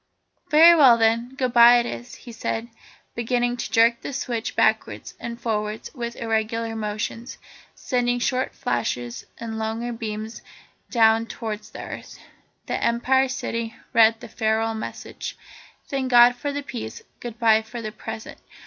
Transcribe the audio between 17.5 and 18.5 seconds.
for the present.